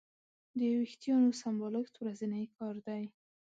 د 0.57 0.59
وېښتیانو 0.79 1.29
سمبالښت 1.41 1.93
ورځنی 1.97 2.45
کار 2.55 2.75
دی. 2.87 3.03